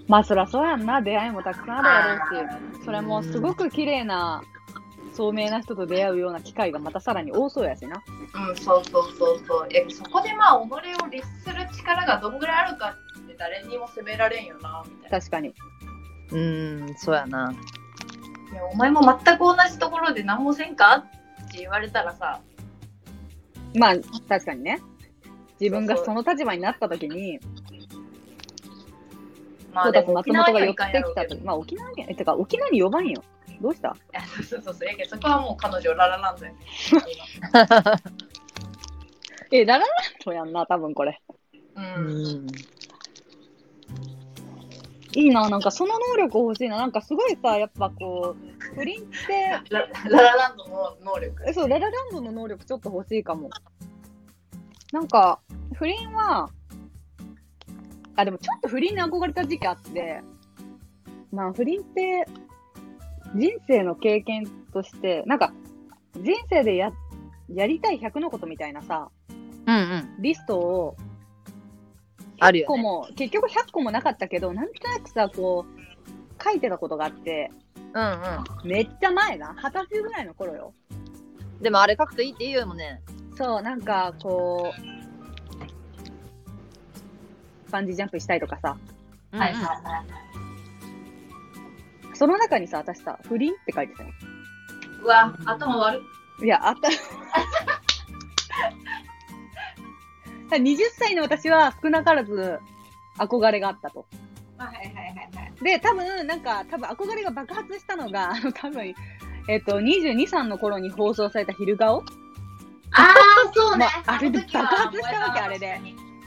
[0.07, 4.43] まあそらそうやんな、出会いもたくさんあるやろうし、それもすごく綺麗な、
[5.13, 8.03] 聡明な人と出会うような機会がまたさらに多そうやしな。
[8.49, 9.67] うん、そうそうそうそう。
[9.71, 15.19] えそこでまあ己を律する力がどんぐらいあるかって誰にも責められんよなみたいな。
[15.19, 15.53] 確かに。
[16.31, 17.53] うーん、そうやな。
[18.51, 21.05] いやお前も全く同じところで何もせんか
[21.47, 22.41] って言われたらさ、
[23.75, 23.95] まあ
[24.27, 24.79] 確かにね。
[25.59, 27.64] 自分がその立場になった時に、ま
[29.83, 33.23] そうだ松本が寄ってきた時、まあ沖縄県、え、てか沖縄に呼ばんよ。
[33.61, 33.95] どうした？
[34.43, 34.87] そうそうそう。
[34.87, 36.57] やけどそこはもう彼女ララランドやね。
[39.51, 39.87] え、ラララン
[40.25, 41.21] ドやんな、多分これ。
[41.75, 41.79] う。
[41.79, 42.47] うんん。
[45.17, 46.77] いいな、なんかその能力欲しいな。
[46.77, 51.43] なんかすごいさ、やっぱこう、不倫って、ラララランドの能力。
[51.47, 53.49] えそう、ララランドの能力ちょっと欲しいかも。
[54.91, 55.39] なんか、
[55.73, 56.49] 不倫は、
[58.15, 60.21] あ、でもちょっと不倫に憧れた時期あって、
[61.31, 62.25] まあ不倫って、
[63.35, 65.53] 人生の経験として、なんか、
[66.15, 66.91] 人生でや、
[67.49, 69.09] やりたい100のことみたいなさ、
[69.67, 70.15] うんうん。
[70.19, 70.95] リストを、
[72.37, 72.67] 100あるよね。
[72.67, 77.51] 個も、結局100個もなかったけど、なんとなくさ、こう、書いてたことがあって、
[77.93, 78.17] うんう
[78.65, 80.73] めっちゃ前な、二十歳ぐらいの頃よ。
[81.59, 81.63] ん。
[81.63, 83.01] でもあれ書くといいって言うよもんね。
[83.37, 84.94] そう、なんかこう、
[87.71, 88.77] バンジージャンプしたいとかさ、
[89.31, 90.03] はいはいは
[92.13, 92.15] い。
[92.15, 94.09] その中にさ、私さ、不倫って書いてたよ。
[95.03, 96.01] うわ、頭悪
[96.41, 96.45] っ。
[96.45, 96.89] いや、あった。
[100.57, 102.59] 20歳の私は少なからず
[103.17, 104.05] 憧れがあったと。
[104.57, 104.93] はいはいはい
[105.35, 105.63] はい。
[105.63, 108.93] で、多分、なんか、多分憧れが爆発したのが、あの、多分、
[109.49, 112.03] えっと、22、3の頃に放送された昼顔
[112.91, 113.15] ああ、
[113.53, 113.85] そうね。
[114.05, 115.81] まああれで爆発したわけあれで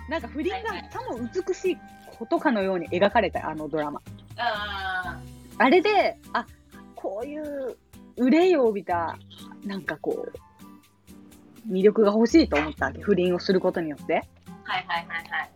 [0.08, 1.78] なんか不倫がさも美しい
[2.18, 4.00] ことかのように描かれた、あのドラマ。
[4.36, 5.20] あ
[5.58, 6.46] あれで、あ、
[6.94, 7.76] こういう
[8.16, 9.16] 憂いを帯びた、
[9.64, 13.00] なんかこう、魅力が欲しいと思ったわけ。
[13.02, 14.22] 不倫をすることによって。
[14.46, 15.50] ーはいはいはいはい。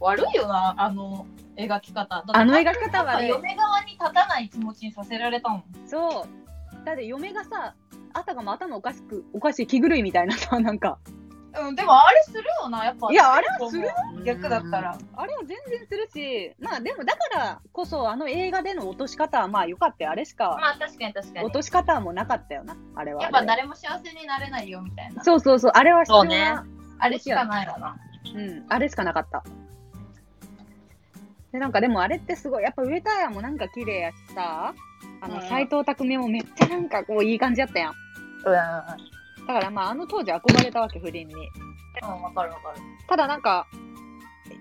[0.00, 1.26] 悪いよな、あの
[1.56, 2.24] 描き方。
[2.26, 5.64] あの描き方はね、嫁側に立たない気持ちにさせられたもん。
[5.86, 6.84] そう。
[6.84, 7.74] だって嫁がさ、
[8.14, 10.98] あたかも頭おかしく、おかしい気狂いみたいなさ、なんか、
[11.58, 13.12] うん、でもあれするよな、やっぱ。
[13.12, 13.90] いやあれはするよ
[14.24, 14.98] 逆だったら。
[15.16, 20.10] あれは全然するし、まあでもだからこそ、あの映画での落とし方はまあよかったよ。
[20.10, 21.46] あれしか、まあ確かに確かに。
[21.46, 23.22] 落とし方もなかったよな、あれは。
[23.22, 25.24] やっぱ誰も幸せになれないよみたいな。
[25.24, 26.66] そうそうそう、あれは必要な、
[26.98, 27.96] あれしかないわな。
[28.34, 29.42] うん、あれしかなかった。
[31.52, 34.72] で、なんかでもあれってすごい、やっぱ上田屋もなんか綺麗やしさ、
[35.20, 37.92] あの、うん斎藤匠もめっちゃなんかこういい感じやったやん。
[37.92, 37.96] うん。
[39.46, 41.34] だからまああの当時憧れたわけ、不倫に。
[42.02, 42.80] うん、わかるわかる。
[43.08, 43.66] ただなんか、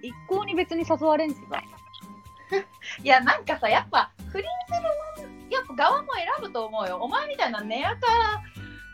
[0.01, 1.61] 一向に別に誘われんしさ。
[3.03, 6.97] いや、なんかさ、やっぱ、不倫するもん、やっぱ側も選ぶと思うよ。
[6.97, 8.07] お前みたいな寝垢、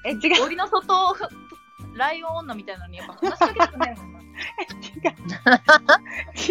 [0.06, 1.16] え、違う、檻の外、
[1.96, 4.20] ライオン女みたいなのに、やっぱ話しかけたくないもんな。
[4.20, 4.28] い違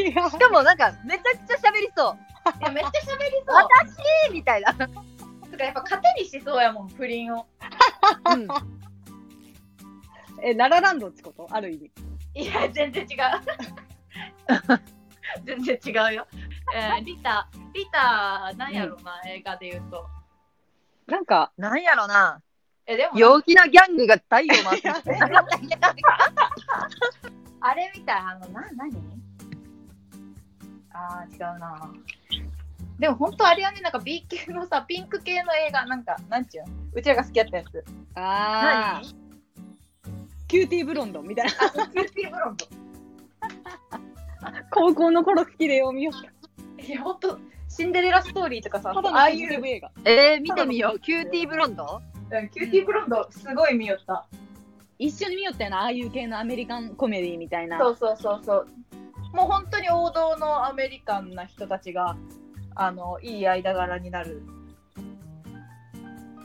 [0.09, 0.11] う。
[0.11, 0.31] 違う。
[0.31, 2.18] しかもなんかめちゃくちゃ喋りそう。
[2.61, 3.68] や、めっちゃ喋りそう。
[4.27, 4.73] えーみたいな。
[4.75, 4.87] と
[5.59, 7.47] か、やっぱ糧にしそうやもん、不倫を。
[8.31, 8.49] うん。
[10.42, 11.47] え、ララランドってこと？
[11.51, 11.77] ある意
[12.35, 12.42] 味。
[12.42, 13.18] いや、全然違う。
[15.44, 16.27] 全然違うよ。
[16.75, 20.07] えー、 リタ、リタ、なんやろな、映画で言うと。
[21.07, 22.40] なんか、なんやろな。
[22.87, 25.18] え、でも、陽気なギャングが太陽回ってきて。
[27.61, 28.97] あれみたい、あの、な、なに
[30.92, 31.92] あー、違うな。
[32.99, 36.70] でも本当あれはね、なんか B 級のさ、ピンク系の映画、なんか、なんちゅうの？
[36.92, 37.85] うちらが好きやったやつ。
[38.14, 39.24] あー、
[40.55, 41.53] キューティーブロンドみたいな。
[41.83, 42.67] あ、キューティーブロンド。
[44.71, 46.12] 高校の頃好きでよ、見よ
[46.79, 46.81] う。
[46.81, 49.90] いや、ほんと、シンデレラストーリーとかさ、ただのああいう、映画。
[50.05, 51.01] えー、見てみよう。
[51.01, 52.01] キューティーブロンド？
[52.31, 54.29] うんキューティーブロンド、すごい見よった。
[54.97, 57.81] 一緒に見よったよな、ああいう系のアメリカンコメディみたいな。
[57.81, 58.69] そうそうそうそう。
[59.35, 62.17] もう本当に王道のアメリカンな人たちが、
[62.77, 64.40] あの、いい間柄になる。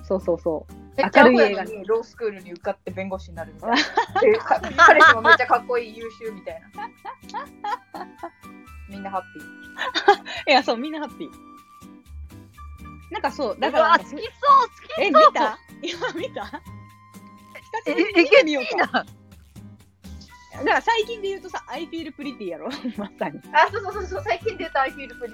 [0.03, 0.78] そうそうそう。
[1.03, 3.77] 明るい映画にロースクールに受かって弁護士になるみたいな。
[4.85, 6.89] 彼氏もめっちゃかっこいい優秀みたいな。
[8.89, 10.51] みんなハッピー。
[10.51, 11.29] いや、そう、みんなハッピー。
[13.11, 14.23] なんかそう、だだから好きそう好
[14.95, 15.33] きえ、見そう。
[15.33, 15.57] た？
[15.81, 16.61] 今見た？
[17.85, 18.85] え、見てみようか。
[18.91, 19.05] な。
[20.59, 23.39] だから最近で言うとさ、I feel pretty やろ、まさに。
[23.53, 25.33] あ、そうそうそうそう、最近出た I feel pretty。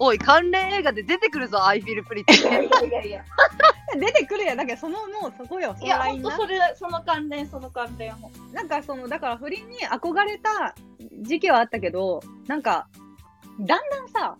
[0.00, 2.40] おい、関連映画で出てくるぞ、アイフィールプリティ。
[2.40, 3.24] いやいやいや。
[3.98, 4.56] 出てくるやん。
[4.56, 6.30] だけど、そのもうそこよ、そいや、のラインな。
[6.30, 8.14] ほんとそれ、その関連、その関連。
[8.52, 10.74] なんかその、だから不倫に憧れた
[11.22, 12.88] 時期はあったけど、なんか、
[13.60, 14.36] だんだんさ、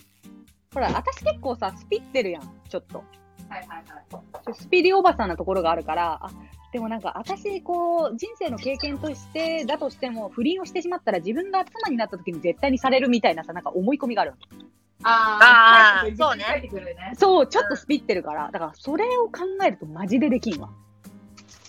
[0.73, 3.05] ほら、私結構さ、スピってるやん、ちょっと。
[3.49, 4.55] はいはいはい。
[4.55, 6.31] スピリおばさんなところがあるから、あ、
[6.73, 14.49] でもなんか私、こう、人生の経験として、だとしても、不倫をしてしまったら自分が妻になった時に絶対にされるみたいなさ、なんか思い込みがあるわけ。
[15.05, 16.45] ああーそうね。
[17.19, 20.71] そう、ちょっとスピってるから、だからそれを考えるとマジでできんわ。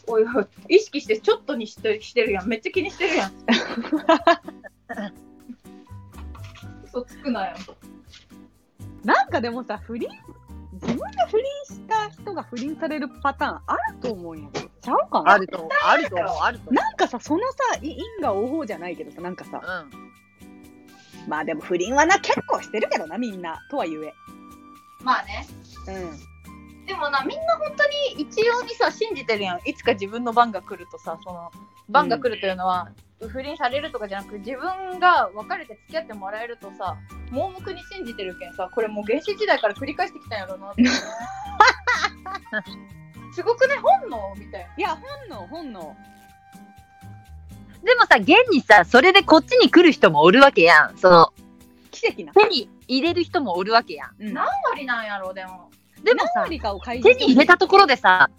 [0.07, 2.47] おいおい、意識してちょっとにしてしてるやん。
[2.47, 3.33] めっちゃ気にしてるやん。
[6.85, 7.55] 嘘つくなよ。
[9.03, 10.09] なんかでもさ、不倫、
[10.73, 15.31] 自分で不倫した人が不倫されるパターンあると思うんやけど、ちゃうかな？
[15.33, 17.41] あると思う、あると思う、あると思なんかさ、その
[17.73, 20.04] さ、い因果応報じゃないけどさ、なんかさ、う。
[21.27, 23.65] まあでも不倫はな、結構してるけどな、みんな。
[23.69, 24.13] とは言え。
[25.03, 25.47] まあね。
[25.87, 26.85] うん。
[26.85, 29.59] でもな、みんな本当に一様にさ、信じてるやん。
[29.65, 31.51] いつか自分の番が来るとさ、その、
[31.89, 32.91] 番が来るというのは、
[33.27, 36.97] 不倫されるとかじゃなく、自分が別れて付き合ってもらえるとさ、
[37.31, 40.83] 盲目に信じてるけんさ、これもう原始時代から繰り返してきたんやろなって。
[43.33, 44.73] すごくね、本能みたいな。
[44.77, 45.95] いや、本能、本能。
[47.81, 47.85] ん。
[47.85, 50.97] でもさ、現にさ、それでこっちに来る人もおるわけやん。
[50.97, 51.33] その、
[51.91, 52.33] 奇跡な。
[52.33, 54.15] 手に入れる人もおるわけやん。
[54.19, 54.33] うん。
[54.33, 55.71] 何割なんやろ、でも。
[56.03, 58.29] でもさ手に入れたところでさ、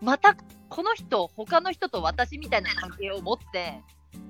[0.00, 0.34] また
[0.70, 3.82] この人、他の人と私みたいな関係を持って、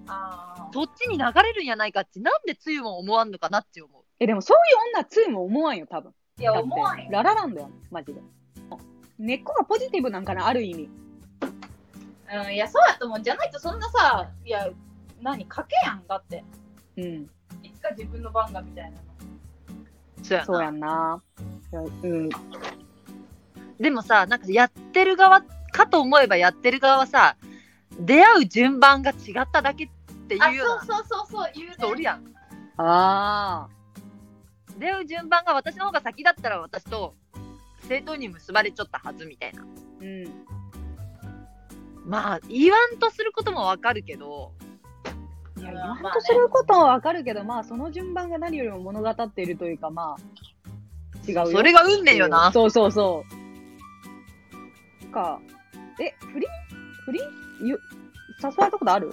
[0.09, 4.03] あそっちに流れるんやないかって、なんでつゆも思わんのかなって思う。
[4.19, 6.13] え、でもそういう女、ついも思わんよ、多分。
[6.39, 7.09] いや、思わんよ。
[7.11, 8.21] ララランドやん、マジで。
[9.19, 10.89] 根っこがポジティブなんかな、ある意味。
[12.33, 13.23] うん、いや、そうやと思う。
[13.23, 14.69] じゃないとそんなさ、いや、
[15.21, 16.45] 何、賭けやんだって。
[16.97, 17.31] うん。
[17.63, 18.97] いつか自分の番がみたいなの。
[20.23, 21.23] そうやなそうやんな。
[22.03, 22.29] うん。
[23.81, 27.37] でもさ、なんかやってる側かと思えばやってる側はさ、
[27.99, 29.89] 出会う順番が違っただけっ
[30.29, 31.75] ていううなそうそうそうそう、言うね。
[31.79, 32.25] 人おるやん。
[32.77, 33.69] ああ。
[34.79, 37.15] 出会う順番が私の方が先だったら私と
[37.89, 39.63] 正当に結ばれちゃったはずみたいな。
[39.63, 40.25] うん。
[42.11, 44.53] まあ、言わんとすることもわかるけど、
[45.57, 51.47] いや、うん言わんまあねとすることはわかるけど、まあ、その順番が何よりも物語っているというか、まあ、違うよ。
[51.53, 52.51] それが運命よな。
[52.53, 53.25] そうそうそ
[55.01, 55.07] う。
[55.13, 55.41] か、
[56.01, 56.49] え、不倫？
[57.05, 57.23] 不倫？
[57.63, 57.79] ゆ
[58.43, 59.11] 誘われたことある？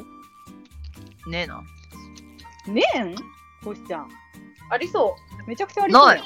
[1.27, 1.61] ねえな。
[2.67, 3.15] ねえん？
[3.63, 4.09] こしちゃん。
[4.71, 5.15] ありそ
[5.47, 6.07] めちゃくちゃありそう。
[6.07, 6.23] ないい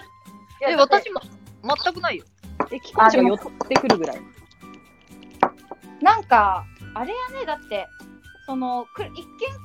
[0.69, 1.19] え、私も、
[1.63, 2.23] 全くないよ。
[2.71, 4.21] え、機関車が寄ってくるぐらい。
[6.01, 7.87] なんか、あれやね、だって、
[8.45, 9.13] その、く一見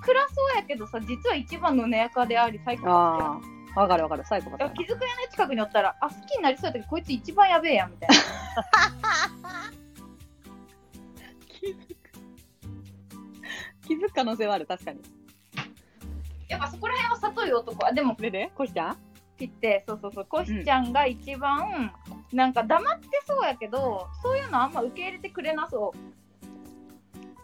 [0.03, 3.40] 暗そうやけどさ、実は一番の根垢であり、サイコパスやんあ
[3.77, 4.25] あ、わかるわかる。
[4.25, 8.14] サイコパスやないや気づくやね、近くにおったら、あ、好きになりそうやったけど、こいつ一番やべえやん、みたいな。
[13.87, 15.01] 気づく可能性はある、確かに。
[16.49, 18.96] やっぱそこら辺は悟い男は、でも、でで、こしちゃん？
[19.38, 21.92] 切って、そうそうそう、コシちゃんが一番、
[22.33, 25.99] なんか黙ってそうやけど、そういうのあんま受け入れてくれなそう。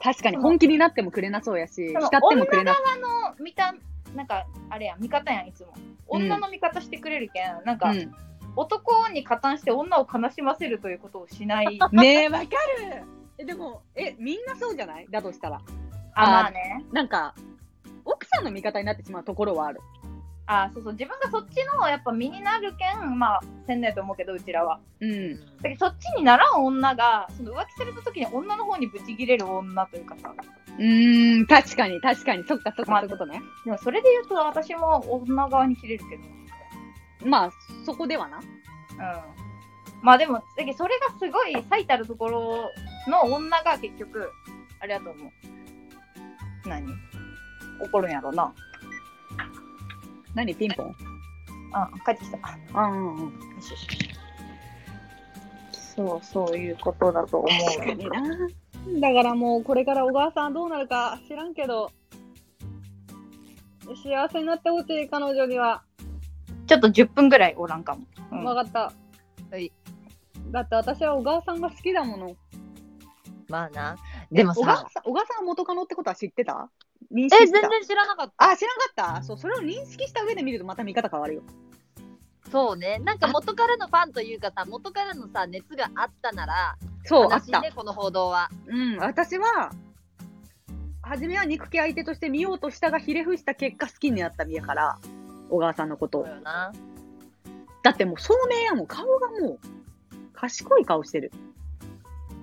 [0.03, 3.75] 確かに本気になってもくれなそうやし、その浸ってもくれな女側の見た、
[4.17, 5.73] なんか、あれやん、味方やん、いつも。
[6.09, 8.13] 女の味方してくれるけん、なんか、うん、
[8.57, 11.79] 男に加担して女を悲しませるということをしない。
[11.93, 13.05] ねえ、わかる
[13.39, 15.07] え、でも、え、みんなそうじゃない？
[15.09, 15.61] だとしたら。
[16.15, 16.85] あ、まあね。
[16.93, 17.35] なんか、
[18.05, 19.81] 奥さんの味方になってしまうところはある。
[20.47, 24.81] あ、そうそう、自分がそっちのやっぱ身になるけん、まあ、せんねえと思うけど、うちらは。
[25.01, 25.37] うん。
[25.37, 30.35] だけどそっちにならん女が、その浮気された時に女の方にブチギレる女というかさ。
[30.79, 32.45] うーん、確かに、確かに。
[32.45, 33.41] そっか、そっか、まあそういうことね。
[33.65, 36.23] でもそれで言うと私も女側に切れるけど。
[37.29, 37.51] まあ、
[37.87, 38.39] そこではな。
[38.39, 38.43] うん。
[40.03, 42.71] まあでも、だけどそれがすごい最たるところ
[43.07, 44.29] の女が結局、
[44.81, 46.69] あれだと思う。
[46.69, 46.87] 何？
[47.81, 48.53] 怒るんやろな。
[50.35, 50.95] 何、ピンポン？
[51.73, 52.39] あ、帰ってきた。
[52.75, 53.33] あうんうん。
[55.73, 58.23] そう、そういうことだと思確かにな。
[59.01, 61.91] だからもう、これから小川さんどうなるか知らんけど、
[64.03, 65.83] 幸せになってほしい、彼女には。
[65.99, 66.03] う。
[66.67, 68.07] ちょっと10分ぐらいおらんかも。
[68.31, 68.93] うんわかった。
[69.51, 69.71] はい。
[70.51, 72.37] だって私は小川さんが好きだもの。
[73.49, 73.97] まあな。
[74.31, 76.71] でも小川さ、さん小川さんが元カノってことは知ってた？
[77.13, 78.51] 認え、識した全然知らなかった。
[78.51, 79.23] あ、知らなかった？
[79.23, 81.43] そう、それを認識した上で見るとまた見方変わるよ。
[82.51, 82.99] そうね。
[82.99, 88.51] なんか元からのファンというかさ、元からのさ、熱があったなら、そう、あっね、この報道は。
[88.67, 89.73] うん、私は、
[91.01, 94.99] 初めは憎き相手として見ようとしたが、ひれ伏した結果好きになった身やから、
[95.49, 96.35] 小川さんのことをそう。
[96.35, 96.73] よな。
[97.83, 99.59] だってもう、聡明やもん、顔がもう、
[100.35, 101.33] 賢い顔してる。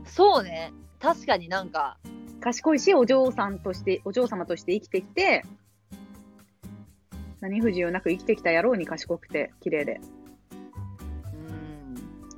[0.06, 0.74] そうね。
[1.00, 1.99] 確かになんか、
[2.40, 5.44] 賢いし、お嬢さんとして、お嬢様として生きてきて、
[7.42, 10.02] 何不自由なく生きてきた野郎に賢くて、綺麗で。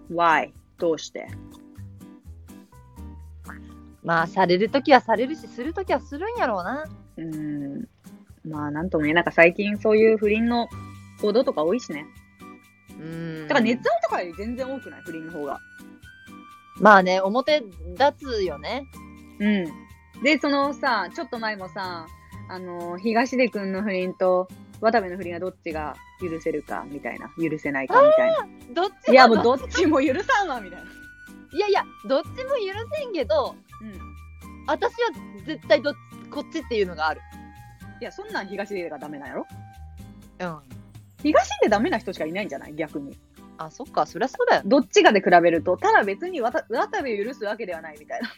[0.09, 0.15] うん。
[0.15, 0.51] Why?
[0.77, 1.27] どうして？
[4.03, 6.85] まあ、されるときはされるし、するときはするんやろうな。
[7.17, 7.87] うーん。
[8.43, 10.67] まあ、なんとも言えなんか最近そういう不倫の
[11.21, 12.05] 報道とか多いしね。
[12.99, 13.47] うん。
[13.47, 15.01] だから熱愛とかより全然多くない？
[15.03, 15.59] 不倫の方が。
[16.77, 17.69] まあね、表立
[18.17, 18.83] つよね。
[19.39, 19.65] うん。
[20.21, 22.07] で、そのさ、ちょっと前もさ、
[22.49, 24.47] あの、東出くんの不倫と
[24.81, 27.29] 渡部の不倫はどっちが許せるかみたいな。
[27.37, 28.47] 許せないかみたいな。
[28.73, 30.85] どっちもいや、もうどっちも許さんわみたいな。
[31.53, 32.45] いやいや、どっちも許
[32.95, 33.99] せんけど、うん。
[34.67, 35.09] 私は
[35.45, 35.93] 絶対どっ
[36.29, 37.21] こっちっていうのがある。
[37.99, 39.47] いや、そんなん東出がダメなんやろ？
[40.39, 40.59] うん。
[41.21, 42.75] 東出ダメな人しかいないんじゃない？
[42.75, 43.17] 逆に。
[43.57, 44.61] あ、そっか、そりゃそうだよ。
[44.65, 48.29] どっちがで比べると、ただ別に渡渡部を許すわけではないみたいな。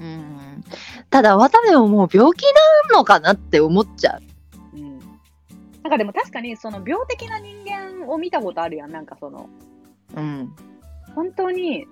[0.00, 0.64] うん。
[1.10, 2.42] ただ、渡部ももう病気
[2.90, 4.76] なのかなって思っちゃう。
[4.76, 4.98] うん。
[4.98, 8.90] なんかでも確かにその病的な人間を見たことあるやん。
[8.90, 9.48] なんかその、
[10.16, 10.54] うん。
[11.14, 11.86] 本当に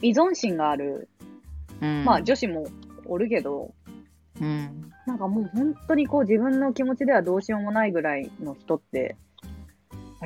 [0.00, 1.08] 依存心がある、
[1.80, 2.66] うん、まあ女子も
[3.06, 3.72] おるけど、
[4.40, 4.90] うん。
[5.06, 9.16] なんかもう本当にこう自分の気持ちではどうしようもないぐらいの人って、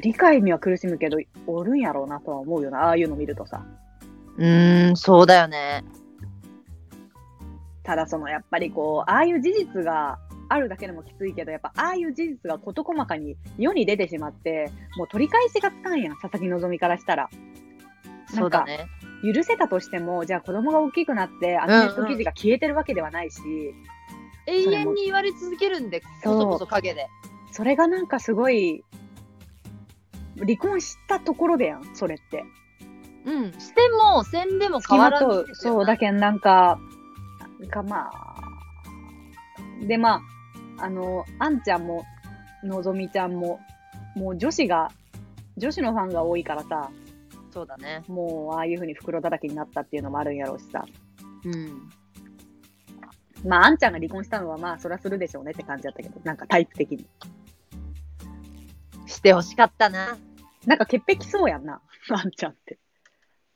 [0.03, 2.85] 理解には苦しむけど、おるんやろうなとは思うよな。
[2.85, 3.65] ああいうの見るとさ。
[4.37, 5.85] うーん、そうだよね。
[7.83, 10.19] ただそのやっぱりこう、ああいう事実が
[10.49, 17.29] あるだけでもきついけど、やっぱああいう事実が事細かに世に出てしまって、もう取り返しがつかんやん、佐々木希からしたら。
[18.35, 18.87] そうだね。
[19.23, 23.41] 許せたとしても、じゃあ子供が大きくなって、あのネット記事が消えてるわけではないし、
[24.47, 27.07] 永遠に言われ続けるんで、こそこそ陰で。
[27.53, 28.85] それがなんかすごい、
[30.39, 32.45] 離婚したところでやん、それって。
[33.25, 33.53] うん。
[33.53, 35.55] しても、せんでも変わらとず。
[35.55, 36.92] そう、だけんなんか、なん
[37.69, 38.37] かまあ、
[39.87, 40.23] でま
[40.79, 42.05] あ、あの、あんちゃんも、
[42.65, 43.61] のぞみちゃんも、
[44.15, 44.91] もう女子が、
[45.57, 46.91] 女子のファンが多いからさ、
[47.53, 48.03] そうだね。
[48.09, 50.87] もうああいう風に袋だらけになったっていうのもあるんやろうしさ。
[51.45, 51.91] うん。
[53.45, 57.07] まあ、あんちゃんが離婚したのはまあ、そらするでしょうねって感じだったけど、なんかタイプ的に。
[59.07, 60.17] してほしかったな。
[60.67, 62.79] なんか潔癖そうやんな、 あんちゃんって。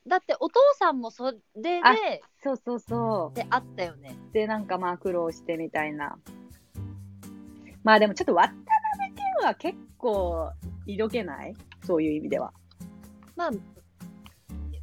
[0.06, 1.94] だってお父さんもそれであ
[2.42, 4.16] そうそうそであったよね。
[4.30, 4.34] う。
[4.34, 6.16] で、なんかまあ苦労してみたいな。
[7.82, 10.50] まあでもちょっと渡辺謙は結構
[10.86, 11.54] 色気ない？
[11.84, 12.52] そういう意味では。
[13.36, 13.50] まあ、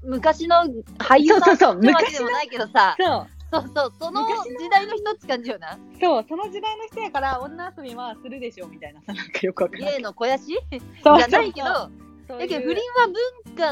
[0.03, 0.57] 昔の
[0.99, 3.27] 俳優さんそうそうそうってわけでもないけどさ、そう。
[3.51, 5.77] そうそう、その時代の人って感じよな。
[6.01, 9.93] そう、その時代の人やから女遊びはするでしょみたいなさ、なんかよくわかんない。
[9.93, 10.45] 芸の肥やし？
[10.45, 13.07] じそうゃないけど、だけど不倫は
[13.45, 13.63] 文化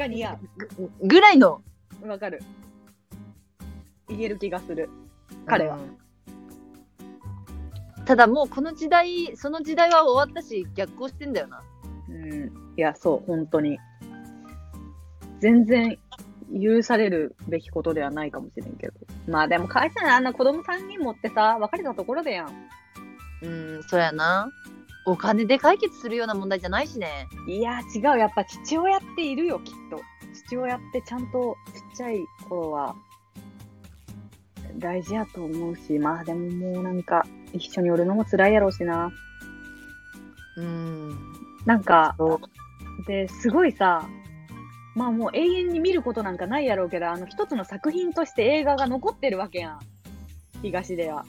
[0.00, 0.38] が似合
[1.02, 1.62] ぐらいの。
[2.02, 2.08] う。
[2.08, 2.42] わかる。
[4.08, 4.88] 言える気がする。
[5.46, 5.96] 彼はうん
[8.06, 11.62] ただもうこの時代、その時代は終わったし、逆行してんだよな。
[12.08, 12.48] うん。
[12.76, 13.78] いや、そう、本当に。
[15.38, 15.96] 全然
[16.60, 18.94] 許されるべきことではないかもしれんけど。
[19.28, 22.48] まあでも、会社にあんな子供3人持ってさ、別れたところでやん。
[23.42, 23.48] う
[23.78, 24.50] ん、そうやな。
[25.06, 27.26] お金で解決するような問題じゃないしね。
[27.46, 28.18] いや、違う。
[28.18, 30.00] やっぱ父親っているよ、きっと。
[30.46, 32.94] 父親ってちゃんとちっちゃい頃は
[34.76, 39.12] 大事やと思うし、まあでももうなんか一緒におるのも辛いやろうしな。
[40.56, 41.18] うん。
[41.66, 42.16] なんか、
[43.06, 44.08] で、すごいさ、
[44.94, 49.80] まあもう永遠に見ることなんかないやろうけど、あの一つの作品として映画が残ってるわけやん。
[50.62, 51.24] 東では。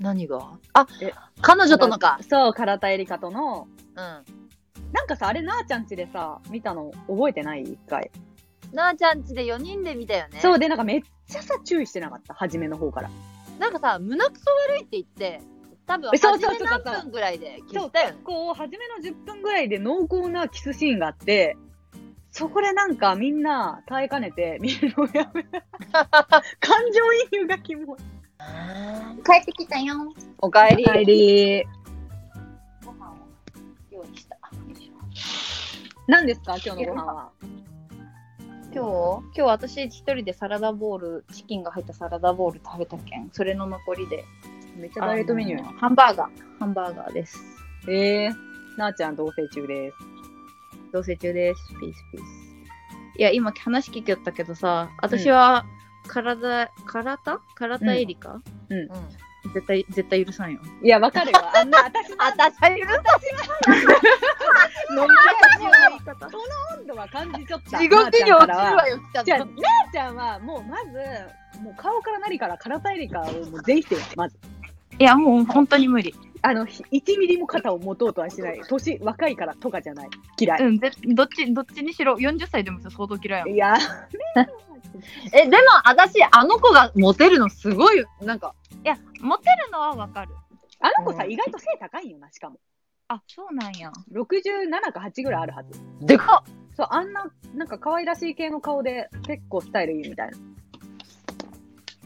[0.00, 0.50] 何が？
[0.74, 2.18] あえ、彼女とのか。
[2.28, 3.66] そう、唐田エリカとの。
[3.94, 4.24] うん。
[4.92, 7.62] なんかさ、あれなあちゃんちでさ、見たの覚えてない？
[7.62, 8.10] 一回。
[8.72, 10.40] なあちゃんちで4人で見たよね。
[10.40, 12.34] そうで、なんかめっちゃさ、注意してなかった？
[12.34, 13.10] 初めの方から。
[13.58, 15.40] なんかさ、胸くそ悪いって言って、
[15.86, 18.16] 多分えそう初そうそうめ何分ぐらいで消したよね。
[18.24, 21.56] こう、初めの10分ぐらいで濃厚なキスシーンがあって、
[22.30, 25.62] そこでなんかみんな耐えかねて見るのをやめ 感
[26.92, 27.98] 情移入がキモい。
[29.24, 30.12] 帰ってきたよ。
[30.38, 30.84] おかえり。
[30.84, 31.64] 帰り。
[32.84, 33.16] ご飯を
[33.90, 34.38] 用意した。
[36.06, 37.30] 何ですか今日のご飯は？
[38.72, 38.78] 今日？
[38.78, 44.24] 今日私一人でサラダボールチキンが入ったサラダボール食べたけんそれの残りで
[44.76, 46.28] めっちゃダイエットメニュあのハンバーガー
[46.60, 47.92] ハンバーガーですー。
[47.92, 49.96] えー、なあちゃん同棲中です。
[50.92, 55.64] 同棲中ですピースピースいや今話聞きよったけどさ私は
[56.06, 57.38] 体、体？
[57.54, 58.88] 体エリカ、うん。
[59.54, 61.38] 絶対絶対許さんよいや、わかるよ。
[61.54, 62.84] あんな、私のあたしゃ許飲み
[65.08, 65.36] 会
[66.14, 66.44] 中その
[66.80, 67.78] 温度は感じちゃった。
[67.78, 69.46] 地獄に落ちるわよ、ちゃんじゃあ、な
[69.92, 74.36] ちゃんはもうまず、もう顔から何から体エリカをもう全否定、まず。
[74.98, 78.60] いやもう本当に無理あの、ひ1ミリも肩を持とうとはしない。
[78.68, 80.08] 年若いからとかじゃない。
[80.38, 80.62] 嫌い。
[80.62, 83.76] うんぜどっちどっちにしろ40歳でも相当嫌いやもんいや、
[85.32, 90.34] え、でも私、あの子がモテるのすごい、なんか、いやモテるのはわかる。
[90.80, 91.32] あの子さ、うん。
[91.32, 92.58] 意外と背高いんよな、しかも。
[93.08, 93.92] あそうなんや。
[94.12, 95.80] 67か8ぐらいあるはず。
[96.00, 96.52] でかっ。
[96.76, 100.38] そう、あんな、なんか可愛らしい系の顔で、結構スタイルいいみたいな。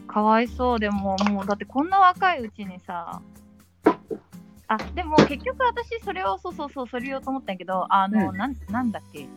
[0.07, 0.79] かわいそう。
[0.79, 3.21] でももうだってこんな若いうちにさ。
[4.67, 8.37] あでも結局私それをそうそうそうそれ言おうと思ったんやけどあの、うん。
[8.37, 9.27] なんなんだっけ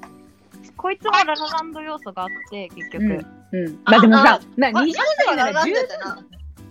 [0.84, 3.12] こいつもララランド要素があって結局、うん。
[3.12, 3.80] うん。
[3.86, 4.92] あまあでもさあ、な20
[5.24, 5.80] 歳なら十分、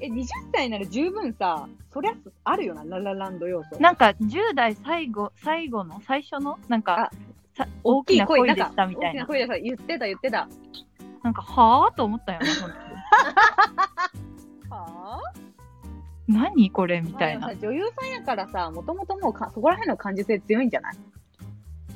[0.02, 3.80] え、20歳なら十分さ、そりゃあるよな、ララランド要素。
[3.80, 7.12] なんか10代最後最後の最初のなんかあ
[7.58, 10.48] さ大きな恋でしたみたいな大きな声でさ、言ってた言ってた。
[11.24, 12.84] なんかはあと思ったよね本当に
[14.70, 15.42] はぁ
[16.28, 20.94] 何これみたいな女優さんやからさ、もともともうかそこら辺の感受性強いんじゃない？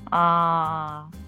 [0.09, 1.26] あー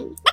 [0.00, 0.29] う